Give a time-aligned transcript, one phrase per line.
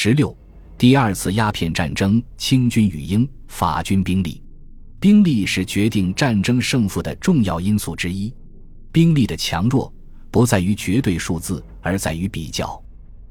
[0.00, 0.32] 十六，
[0.78, 4.40] 第二次鸦片战争，清军与英法军兵力。
[5.00, 8.32] 兵力是决定战争胜负的重要因素之一。
[8.92, 9.92] 兵力的强弱
[10.30, 12.80] 不在于绝对数字，而在于比较。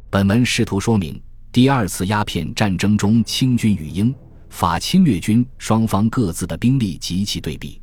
[0.09, 1.17] 本文试图说明
[1.53, 4.13] 第二次鸦片战争中清军与英
[4.49, 7.81] 法侵略军双方各自的兵力及其对比。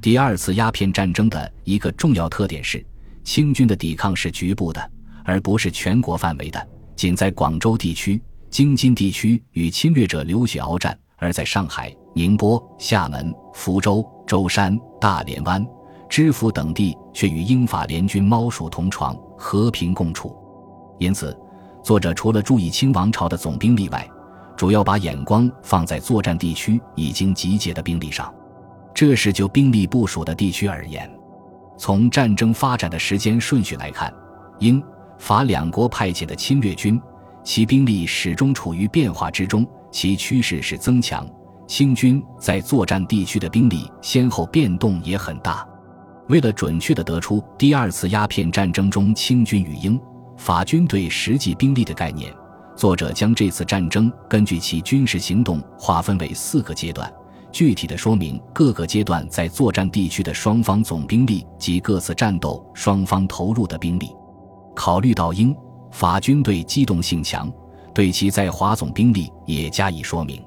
[0.00, 2.86] 第二次鸦片战争的一个重要特点是，
[3.24, 4.90] 清军的抵抗是局部的，
[5.24, 6.68] 而不是全国范围的。
[7.00, 8.20] 仅在广州地区、
[8.50, 15.66] 京津地区与侵略者流血鏖战，而在上海、宁波、厦门、福州、舟山、大连湾、
[16.10, 20.36] 知府等地却与英法联军猫鼠同床，和平共处。
[20.98, 21.34] 因此，
[21.82, 24.06] 作者除了注意清王朝的总兵力外，
[24.54, 28.30] 主要把眼光放在作战地区已经集结的兵力上。
[28.92, 31.10] 这是就兵力部署的地区而言，
[31.78, 34.12] 从战争发展的时间顺序来看，
[34.58, 34.84] 英。
[35.20, 37.00] 法两国派遣的侵略军，
[37.44, 41.28] 其兵力始终处于变化之中，其趋势是增强。
[41.66, 45.64] 清军在作战地区的兵力先后变动也很大。
[46.28, 50.00] 为了准确地得出第二次鸦片战争中清军与英
[50.38, 52.32] 法军队实际兵力的概念，
[52.74, 57.12] 作者将这次战争根据其军事行动划分为四个阶段，
[57.52, 64.10] 具体的说明各个阶段在作战地区的双方总兵力及各次战斗双方投入的兵力。
[64.74, 65.54] 考虑到英
[65.90, 67.52] 法军队机动性强，
[67.94, 70.42] 对其在华总兵力也加以说明。